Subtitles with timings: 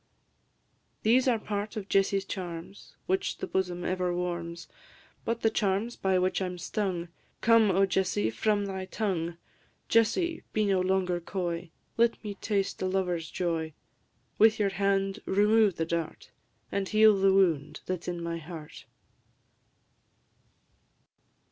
[1.03, 4.67] These are part of Jessie's charms, Which the bosom ever warms;
[5.25, 7.09] But the charms by which I 'm stung,
[7.41, 9.37] Come, O Jessie, from thy tongue!
[9.89, 13.73] Jessie, be no longer coy; Let me taste a lover's joy;
[14.39, 16.31] With your hand remove the dart,
[16.71, 18.85] And heal the wound that 's in my heart.